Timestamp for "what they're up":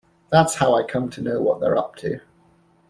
1.43-1.95